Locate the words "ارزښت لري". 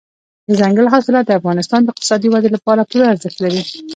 3.13-3.61